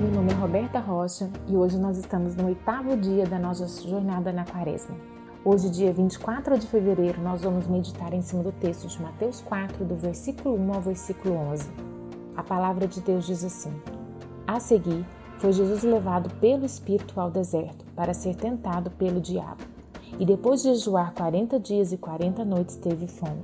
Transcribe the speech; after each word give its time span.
Meu 0.00 0.12
nome 0.12 0.30
é 0.30 0.34
Roberta 0.36 0.78
Rocha 0.78 1.28
e 1.48 1.56
hoje 1.56 1.76
nós 1.76 1.98
estamos 1.98 2.36
no 2.36 2.46
oitavo 2.46 2.96
dia 2.96 3.26
da 3.26 3.36
nossa 3.36 3.66
jornada 3.66 4.32
na 4.32 4.44
Quaresma. 4.44 4.94
Hoje, 5.44 5.68
dia 5.68 5.92
24 5.92 6.56
de 6.56 6.68
fevereiro, 6.68 7.20
nós 7.20 7.42
vamos 7.42 7.66
meditar 7.66 8.14
em 8.14 8.22
cima 8.22 8.44
do 8.44 8.52
texto 8.52 8.86
de 8.86 9.02
Mateus 9.02 9.40
4, 9.40 9.84
do 9.84 9.96
versículo 9.96 10.56
1 10.56 10.72
ao 10.72 10.80
versículo 10.80 11.34
11. 11.50 11.68
A 12.36 12.44
palavra 12.44 12.86
de 12.86 13.00
Deus 13.00 13.26
diz 13.26 13.42
assim: 13.42 13.72
A 14.46 14.60
seguir, 14.60 15.04
foi 15.38 15.52
Jesus 15.52 15.82
levado 15.82 16.32
pelo 16.36 16.64
Espírito 16.64 17.20
ao 17.20 17.28
deserto 17.28 17.84
para 17.96 18.14
ser 18.14 18.36
tentado 18.36 18.92
pelo 18.92 19.20
diabo. 19.20 19.64
E 20.16 20.24
depois 20.24 20.62
de 20.62 20.74
jejuar 20.74 21.12
40 21.12 21.58
dias 21.58 21.90
e 21.90 21.96
40 21.96 22.44
noites, 22.44 22.76
teve 22.76 23.08
fome. 23.08 23.42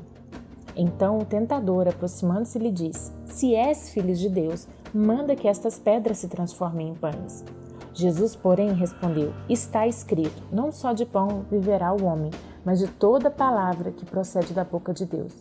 Então 0.77 1.19
o 1.19 1.25
tentador, 1.25 1.89
aproximando-se, 1.89 2.61
lhe 2.61 2.71
disse: 2.71 3.11
Se 3.27 3.57
és 3.57 3.91
filho 3.91 4.15
de 4.15 4.29
Deus, 4.29 4.69
manda 4.95 5.35
que 5.35 5.49
estas 5.49 5.79
pedras 5.79 6.19
se 6.19 6.29
transformem 6.29 6.91
em 6.91 6.95
pães. 6.95 7.45
Jesus, 7.93 8.37
porém, 8.37 8.73
respondeu: 8.73 9.33
Está 9.49 9.87
escrito: 9.87 10.43
Não 10.53 10.71
só 10.71 10.93
de 10.93 11.05
pão 11.05 11.45
viverá 11.51 11.93
o 11.93 12.05
homem, 12.05 12.31
mas 12.65 12.79
de 12.79 12.87
toda 12.87 13.31
palavra 13.31 13.91
que 13.91 14.05
procede 14.05 14.53
da 14.53 14.65
boca 14.65 14.93
de 14.93 15.05
Deus. 15.05 15.35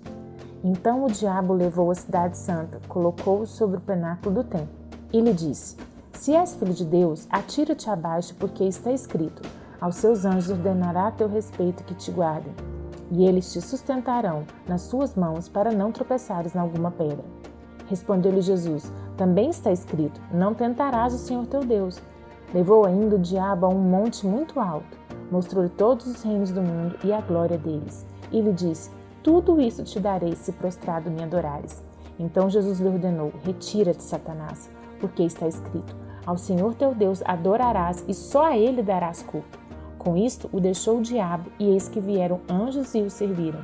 Então 0.64 1.04
o 1.04 1.12
diabo 1.12 1.54
levou 1.54 1.92
a 1.92 1.96
cidade 1.96 2.38
santa, 2.38 2.80
colocou-o 2.88 3.46
sobre 3.46 3.78
o 3.78 3.82
penáculo 3.82 4.36
do 4.36 4.44
templo 4.44 4.84
e 5.14 5.22
lhe 5.22 5.34
disse: 5.34 5.78
Se 6.14 6.34
és 6.34 6.56
filho 6.56 6.74
de 6.74 6.84
Deus, 6.84 7.28
atira-te 7.30 7.90
abaixo, 7.90 8.36
porque 8.40 8.64
está 8.64 8.92
escrito: 8.92 9.42
Aos 9.80 9.96
seus 9.96 10.26
anjos 10.26 10.50
ordenará 10.50 11.08
a 11.08 11.12
teu 11.12 11.28
respeito 11.28 11.84
que 11.84 11.94
te 11.94 12.10
guardem, 12.12 12.54
e 13.12 13.26
eles 13.26 13.54
te 13.54 13.62
sustentarão 13.62 14.44
nas 14.68 14.82
suas 14.82 15.16
mãos 15.16 15.48
para 15.48 15.72
não 15.72 15.92
tropeçares 15.92 16.56
em 16.56 16.60
alguma 16.60 16.90
pedra. 16.90 17.24
Respondeu-lhe 17.88 18.42
Jesus: 18.42 18.92
Também 19.18 19.50
está 19.50 19.72
escrito: 19.72 20.20
Não 20.32 20.54
tentarás 20.54 21.14
o 21.14 21.18
Senhor 21.18 21.46
teu 21.48 21.64
Deus. 21.64 22.02
Levou 22.54 22.86
ainda 22.86 23.16
o 23.16 23.20
diabo 23.20 23.66
a 23.66 23.70
um 23.70 23.80
monte 23.80 24.28
muito 24.28 24.60
alto, 24.60 24.98
mostrou-lhe 25.32 25.70
todos 25.70 26.06
os 26.06 26.22
reinos 26.22 26.52
do 26.52 26.62
mundo 26.62 26.96
e 27.04 27.12
a 27.12 27.20
glória 27.22 27.58
deles, 27.58 28.06
e 28.32 28.42
lhe 28.42 28.54
disse: 28.54 28.92
Tudo 29.24 29.60
isso 29.60 29.84
te 29.84 30.00
darei 30.00 30.36
se 30.36 30.52
prostrado 30.52 31.10
me 31.10 31.24
adorares. 31.24 31.84
Então 32.20 32.50
Jesus 32.50 32.80
lhe 32.80 32.88
ordenou: 32.88 33.32
Retira-te, 33.44 34.04
Satanás, 34.04 34.70
porque 35.00 35.24
está 35.24 35.48
escrito: 35.48 35.96
Ao 36.26 36.38
Senhor 36.38 36.74
teu 36.76 36.94
Deus 36.94 37.22
adorarás 37.26 38.04
e 38.08 38.14
só 38.14 38.46
a 38.46 38.58
ele 38.58 38.84
darás 38.84 39.22
culto. 39.24 39.60
Com 39.98 40.18
isto 40.18 40.50
o 40.52 40.60
deixou 40.60 40.98
o 40.98 41.02
diabo, 41.02 41.50
e 41.58 41.70
eis 41.70 41.88
que 41.88 42.00
vieram 42.00 42.42
anjos 42.50 42.94
e 42.94 43.02
o 43.02 43.10
serviram. 43.10 43.62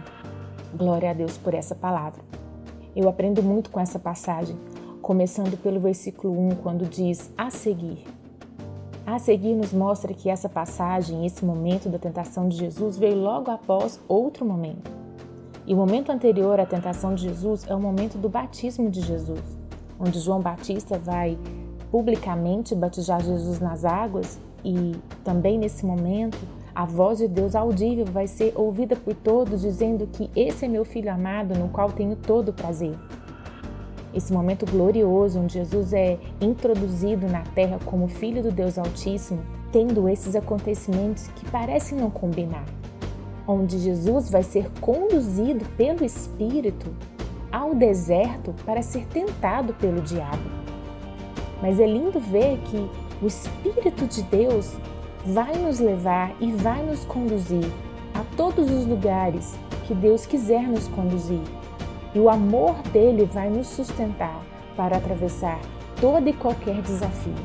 Glória 0.74 1.12
a 1.12 1.14
Deus 1.14 1.38
por 1.38 1.54
essa 1.54 1.76
palavra. 1.76 2.22
Eu 2.96 3.10
aprendo 3.10 3.44
muito 3.44 3.70
com 3.70 3.80
essa 3.80 4.00
passagem, 4.00 4.58
começando 5.10 5.58
pelo 5.58 5.80
versículo 5.80 6.40
1, 6.40 6.58
quando 6.62 6.86
diz 6.88 7.32
a 7.36 7.50
seguir. 7.50 8.06
A 9.08 9.18
seguir 9.18 9.56
nos 9.56 9.74
mostra 9.74 10.14
que 10.14 10.30
essa 10.30 10.48
passagem, 10.48 11.26
esse 11.26 11.44
momento 11.44 11.90
da 11.90 11.98
tentação 11.98 12.48
de 12.48 12.56
Jesus, 12.56 12.96
veio 12.96 13.16
logo 13.16 13.50
após 13.50 14.00
outro 14.08 14.46
momento. 14.46 14.92
E 15.66 15.74
o 15.74 15.78
momento 15.78 16.12
anterior 16.12 16.60
à 16.60 16.66
tentação 16.68 17.16
de 17.16 17.24
Jesus 17.24 17.66
é 17.68 17.74
o 17.74 17.80
momento 17.80 18.20
do 18.20 18.30
batismo 18.30 18.88
de 18.88 19.02
Jesus, 19.02 19.42
onde 20.00 20.20
João 20.20 20.42
Batista 20.42 21.00
vai 21.00 21.40
publicamente 21.90 22.76
batizar 22.76 23.20
Jesus 23.20 23.60
nas 23.60 23.86
águas 23.86 24.40
e 24.64 24.92
também 25.24 25.58
nesse 25.58 25.88
momento 25.88 26.38
a 26.76 26.86
voz 26.86 27.18
de 27.18 27.28
Deus 27.28 27.56
audível 27.56 28.06
vai 28.06 28.28
ser 28.28 28.54
ouvida 28.56 28.96
por 28.96 29.16
todos, 29.16 29.62
dizendo 29.62 30.06
que 30.06 30.30
esse 30.36 30.66
é 30.66 30.68
meu 30.68 30.86
filho 30.86 31.12
amado, 31.12 31.58
no 31.58 31.68
qual 31.70 31.92
tenho 31.92 32.16
todo 32.16 32.54
prazer. 32.54 32.96
Esse 34.14 34.34
momento 34.34 34.66
glorioso, 34.66 35.40
onde 35.40 35.54
Jesus 35.54 35.94
é 35.94 36.18
introduzido 36.42 37.28
na 37.28 37.42
terra 37.42 37.80
como 37.86 38.08
filho 38.08 38.42
do 38.42 38.52
Deus 38.52 38.78
Altíssimo, 38.78 39.42
tendo 39.72 40.10
esses 40.10 40.36
acontecimentos 40.36 41.28
que 41.36 41.50
parecem 41.50 41.98
não 41.98 42.10
combinar, 42.10 42.66
onde 43.48 43.78
Jesus 43.78 44.30
vai 44.30 44.44
ser 44.44 44.70
conduzido 44.82 45.64
pelo 45.78 46.04
Espírito 46.04 46.88
ao 47.52 47.76
deserto 47.76 48.54
para 48.66 48.82
ser 48.82 49.06
tentado 49.08 49.74
pelo 49.76 50.02
diabo. 50.02 50.50
Mas 51.62 51.80
é 51.80 51.86
lindo 51.86 52.20
ver 52.20 52.58
que 52.60 52.90
o 53.22 53.28
Espírito 53.28 54.08
de 54.08 54.24
Deus 54.24 54.78
vai 55.26 55.56
nos 55.58 55.80
levar 55.80 56.36
e 56.40 56.52
vai 56.52 56.84
nos 56.84 57.04
conduzir 57.06 57.66
a 58.14 58.24
todos 58.36 58.72
os 58.72 58.86
lugares 58.86 59.58
que 59.86 59.94
Deus 59.94 60.26
quiser 60.26 60.68
nos 60.68 60.88
conduzir. 60.88 61.42
E 62.14 62.20
o 62.20 62.30
amor 62.30 62.76
dele 62.92 63.26
vai 63.26 63.50
nos 63.50 63.68
sustentar 63.68 64.44
para 64.76 64.98
atravessar 64.98 65.60
todo 66.00 66.28
e 66.28 66.34
qualquer 66.34 66.82
desafio. 66.82 67.36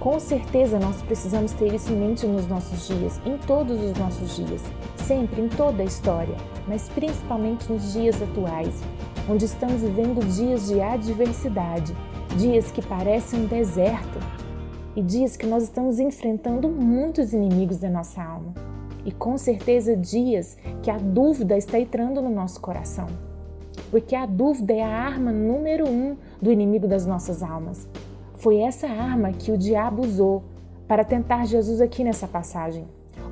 Com 0.00 0.20
certeza 0.20 0.78
nós 0.78 1.02
precisamos 1.02 1.52
ter 1.52 1.74
isso 1.74 1.92
em 1.92 1.96
mente 1.96 2.26
nos 2.26 2.46
nossos 2.46 2.86
dias, 2.86 3.20
em 3.24 3.36
todos 3.38 3.82
os 3.82 3.96
nossos 3.98 4.36
dias, 4.36 4.62
sempre, 4.96 5.42
em 5.42 5.48
toda 5.48 5.82
a 5.82 5.86
história, 5.86 6.36
mas 6.68 6.88
principalmente 6.90 7.70
nos 7.72 7.92
dias 7.92 8.20
atuais, 8.22 8.82
onde 9.28 9.46
estamos 9.46 9.82
vivendo 9.82 10.24
dias 10.24 10.68
de 10.68 10.80
adversidade, 10.80 11.92
dias 12.36 12.70
que 12.70 12.82
parecem 12.82 13.40
um 13.40 13.46
deserto, 13.46 14.20
e 14.94 15.02
dias 15.02 15.36
que 15.36 15.46
nós 15.46 15.64
estamos 15.64 15.98
enfrentando 15.98 16.68
muitos 16.68 17.32
inimigos 17.32 17.78
da 17.78 17.90
nossa 17.90 18.22
alma. 18.22 18.65
E 19.06 19.12
com 19.12 19.38
certeza 19.38 19.96
dias 19.96 20.58
que 20.82 20.90
a 20.90 20.98
dúvida 20.98 21.56
está 21.56 21.78
entrando 21.78 22.20
no 22.20 22.28
nosso 22.28 22.60
coração. 22.60 23.06
Porque 23.90 24.14
a 24.14 24.26
dúvida 24.26 24.74
é 24.74 24.82
a 24.82 24.88
arma 24.88 25.32
número 25.32 25.88
um 25.88 26.16
do 26.42 26.52
inimigo 26.52 26.86
das 26.86 27.06
nossas 27.06 27.42
almas. 27.42 27.88
Foi 28.34 28.58
essa 28.58 28.86
arma 28.86 29.32
que 29.32 29.50
o 29.50 29.56
diabo 29.56 30.02
usou 30.02 30.42
para 30.86 31.04
tentar 31.04 31.46
Jesus 31.46 31.80
aqui 31.80 32.04
nessa 32.04 32.26
passagem. 32.26 32.84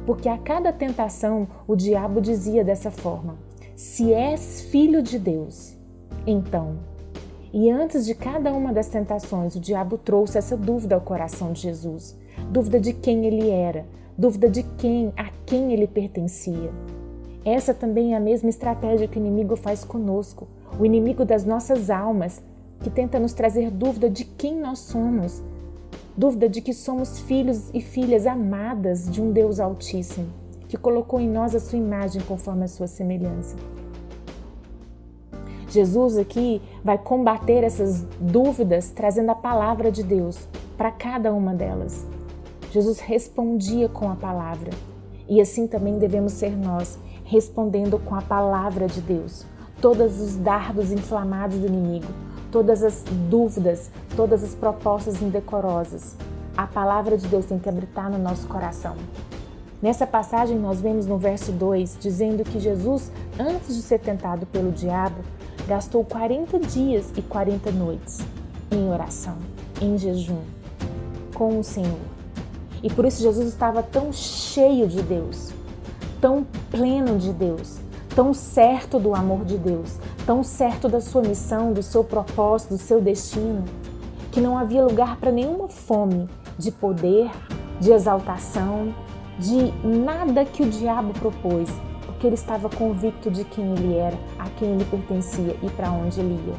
Porque 0.06 0.28
a 0.28 0.38
cada 0.38 0.72
tentação 0.72 1.46
o 1.66 1.76
diabo 1.76 2.20
dizia 2.20 2.64
dessa 2.64 2.90
forma: 2.90 3.36
Se 3.74 4.12
és 4.12 4.62
filho 4.62 5.02
de 5.02 5.18
Deus, 5.18 5.76
então 6.26 6.78
e 7.56 7.70
antes 7.70 8.04
de 8.04 8.16
cada 8.16 8.52
uma 8.52 8.72
das 8.72 8.88
tentações, 8.88 9.54
o 9.54 9.60
diabo 9.60 9.96
trouxe 9.96 10.36
essa 10.36 10.56
dúvida 10.56 10.96
ao 10.96 11.00
coração 11.00 11.52
de 11.52 11.60
Jesus, 11.60 12.18
dúvida 12.50 12.80
de 12.80 12.92
quem 12.92 13.26
ele 13.26 13.48
era, 13.48 13.86
dúvida 14.16 14.48
de 14.48 14.62
quem, 14.62 15.12
a 15.16 15.30
quem 15.44 15.72
ele 15.72 15.86
pertencia. 15.86 16.70
Essa 17.44 17.75
também 17.75 18.14
é 18.14 18.16
a 18.16 18.20
mesma 18.20 18.48
estratégia 18.48 19.06
que 19.06 19.19
o 19.19 19.20
inimigo 19.20 19.56
faz 19.56 19.84
conosco, 19.84 20.48
o 20.78 20.86
inimigo 20.86 21.25
das 21.25 21.44
nossas 21.44 21.91
almas, 21.91 22.42
que 22.80 22.91
tenta 22.91 23.19
nos 23.19 23.32
trazer 23.32 23.70
dúvida 23.70 24.08
de 24.08 24.25
quem 24.25 24.58
nós 24.58 24.78
somos, 24.80 25.42
dúvida 26.16 26.48
de 26.48 26.60
que 26.60 26.72
somos 26.72 27.20
filhos 27.20 27.70
e 27.75 27.80
filhas 27.80 28.26
amadas 28.26 29.10
de 29.10 29.20
um 29.20 29.30
Deus 29.32 29.60
Altíssimo, 29.60 30.26
que 30.69 30.76
colocou 30.76 31.20
em 31.20 31.28
nós 31.28 31.54
a 31.54 31.60
sua 31.60 31.78
imagem 31.78 32.22
conforme 32.22 32.64
a 32.64 32.69
sua 32.69 32.86
semelhança. 32.86 33.56
Jesus 35.69 36.16
aqui 36.16 36.62
vai 36.84 36.96
combater 36.96 37.64
essas 37.64 38.02
dúvidas 38.20 38.91
trazendo 38.91 39.31
a 39.31 39.34
palavra 39.34 39.91
de 39.91 40.04
Deus 40.04 40.46
para 40.76 40.92
cada 40.92 41.32
uma 41.32 41.52
delas. 41.52 42.06
Jesus 42.74 42.98
respondia 42.98 43.88
com 43.88 44.10
a 44.10 44.16
palavra 44.16 44.72
e 45.28 45.40
assim 45.40 45.64
também 45.64 45.96
devemos 45.96 46.32
ser 46.32 46.56
nós, 46.56 46.98
respondendo 47.22 48.00
com 48.00 48.16
a 48.16 48.20
palavra 48.20 48.88
de 48.88 49.00
Deus. 49.00 49.46
Todos 49.80 50.20
os 50.20 50.34
dardos 50.34 50.90
inflamados 50.90 51.56
do 51.56 51.68
inimigo, 51.68 52.12
todas 52.50 52.82
as 52.82 53.04
dúvidas, 53.30 53.92
todas 54.16 54.42
as 54.42 54.56
propostas 54.56 55.22
indecorosas. 55.22 56.16
A 56.56 56.66
palavra 56.66 57.16
de 57.16 57.28
Deus 57.28 57.46
tem 57.46 57.60
que 57.60 57.68
habitar 57.68 58.10
no 58.10 58.18
nosso 58.18 58.48
coração. 58.48 58.96
Nessa 59.80 60.04
passagem, 60.04 60.58
nós 60.58 60.80
vemos 60.80 61.06
no 61.06 61.16
verso 61.16 61.52
2 61.52 61.99
dizendo 62.00 62.43
que 62.43 62.58
Jesus, 62.58 63.12
antes 63.38 63.76
de 63.76 63.82
ser 63.82 64.00
tentado 64.00 64.46
pelo 64.46 64.72
diabo, 64.72 65.22
gastou 65.69 66.04
40 66.04 66.58
dias 66.58 67.12
e 67.16 67.22
40 67.22 67.70
noites 67.70 68.19
em 68.72 68.90
oração, 68.90 69.37
em 69.81 69.96
jejum, 69.96 70.43
com 71.34 71.60
o 71.60 71.62
Senhor. 71.62 72.13
E 72.84 72.90
por 72.90 73.06
isso 73.06 73.22
Jesus 73.22 73.48
estava 73.48 73.82
tão 73.82 74.12
cheio 74.12 74.86
de 74.86 75.00
Deus, 75.00 75.54
tão 76.20 76.46
pleno 76.70 77.16
de 77.16 77.32
Deus, 77.32 77.78
tão 78.14 78.34
certo 78.34 78.98
do 78.98 79.14
amor 79.14 79.42
de 79.46 79.56
Deus, 79.56 79.98
tão 80.26 80.44
certo 80.44 80.86
da 80.86 81.00
sua 81.00 81.22
missão, 81.22 81.72
do 81.72 81.82
seu 81.82 82.04
propósito, 82.04 82.75
do 82.75 82.78
seu 82.78 83.00
destino, 83.00 83.64
que 84.31 84.38
não 84.38 84.58
havia 84.58 84.84
lugar 84.84 85.16
para 85.16 85.32
nenhuma 85.32 85.66
fome 85.66 86.28
de 86.58 86.70
poder, 86.70 87.31
de 87.81 87.90
exaltação, 87.90 88.94
de 89.38 89.72
nada 89.82 90.44
que 90.44 90.62
o 90.62 90.69
diabo 90.69 91.14
propôs, 91.19 91.70
porque 92.04 92.26
ele 92.26 92.34
estava 92.34 92.69
convicto 92.69 93.30
de 93.30 93.44
quem 93.44 93.72
ele 93.72 93.96
era, 93.96 94.19
a 94.38 94.50
quem 94.58 94.72
ele 94.72 94.84
pertencia 94.84 95.56
e 95.62 95.70
para 95.70 95.90
onde 95.90 96.20
ele 96.20 96.38
ia. 96.46 96.54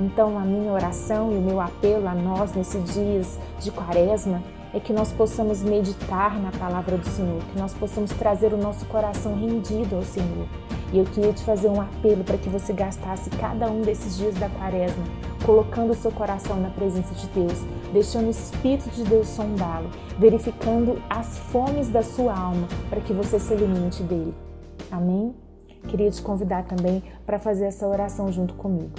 Então, 0.00 0.36
a 0.36 0.40
minha 0.40 0.72
oração 0.72 1.30
e 1.30 1.36
o 1.36 1.40
meu 1.40 1.60
apelo 1.60 2.08
a 2.08 2.14
nós 2.14 2.54
nesses 2.54 2.92
dias 2.92 3.38
de 3.60 3.70
quaresma 3.70 4.42
é 4.72 4.80
que 4.80 4.92
nós 4.92 5.12
possamos 5.12 5.62
meditar 5.62 6.40
na 6.40 6.52
palavra 6.52 6.96
do 6.96 7.06
Senhor, 7.08 7.42
que 7.52 7.58
nós 7.58 7.74
possamos 7.74 8.10
trazer 8.12 8.52
o 8.52 8.56
nosso 8.56 8.86
coração 8.86 9.34
rendido 9.34 9.96
ao 9.96 10.02
Senhor. 10.02 10.46
E 10.92 10.98
eu 10.98 11.04
queria 11.04 11.32
te 11.32 11.42
fazer 11.44 11.68
um 11.68 11.80
apelo 11.80 12.24
para 12.24 12.38
que 12.38 12.48
você 12.48 12.72
gastasse 12.72 13.30
cada 13.30 13.70
um 13.70 13.82
desses 13.82 14.16
dias 14.16 14.34
da 14.34 14.48
quaresma 14.48 15.04
colocando 15.44 15.90
o 15.90 15.96
seu 15.96 16.12
coração 16.12 16.60
na 16.60 16.70
presença 16.70 17.14
de 17.14 17.26
Deus, 17.28 17.58
deixando 17.92 18.26
o 18.26 18.30
Espírito 18.30 18.90
de 18.90 19.04
Deus 19.04 19.28
sondá-lo, 19.28 19.90
verificando 20.18 21.02
as 21.08 21.38
fomes 21.38 21.88
da 21.88 22.02
sua 22.02 22.38
alma 22.38 22.68
para 22.88 23.00
que 23.00 23.12
você 23.12 23.38
se 23.38 23.52
alimente 23.52 24.02
dele. 24.02 24.34
Amém? 24.90 25.34
Queria 25.88 26.10
te 26.10 26.20
convidar 26.20 26.64
também 26.64 27.02
para 27.24 27.38
fazer 27.38 27.64
essa 27.64 27.88
oração 27.88 28.30
junto 28.30 28.54
comigo. 28.54 28.92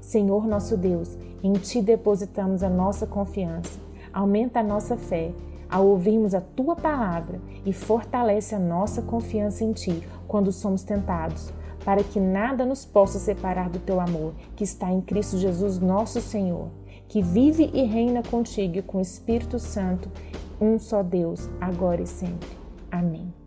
Senhor 0.00 0.46
nosso 0.46 0.76
Deus, 0.76 1.18
em 1.42 1.52
Ti 1.54 1.82
depositamos 1.82 2.62
a 2.62 2.70
nossa 2.70 3.06
confiança. 3.06 3.78
Aumenta 4.12 4.60
a 4.60 4.62
nossa 4.62 4.96
fé 4.96 5.32
ao 5.70 5.86
ouvirmos 5.86 6.34
a 6.34 6.40
Tua 6.40 6.74
palavra 6.74 7.40
e 7.64 7.72
fortalece 7.72 8.54
a 8.54 8.58
nossa 8.58 9.00
confiança 9.00 9.64
em 9.64 9.72
Ti 9.72 10.02
quando 10.26 10.50
somos 10.50 10.82
tentados, 10.82 11.52
para 11.84 12.02
que 12.02 12.18
nada 12.18 12.66
nos 12.66 12.84
possa 12.84 13.18
separar 13.18 13.70
do 13.70 13.78
Teu 13.78 14.00
amor, 14.00 14.34
que 14.56 14.64
está 14.64 14.90
em 14.90 15.00
Cristo 15.00 15.38
Jesus, 15.38 15.78
nosso 15.78 16.20
Senhor, 16.20 16.68
que 17.08 17.22
vive 17.22 17.70
e 17.72 17.82
reina 17.84 18.22
contigo 18.22 18.82
com 18.82 18.98
o 18.98 19.02
Espírito 19.02 19.58
Santo, 19.58 20.10
um 20.60 20.78
só 20.78 21.02
Deus, 21.02 21.48
agora 21.60 22.02
e 22.02 22.06
sempre. 22.06 22.48
Amém. 22.90 23.39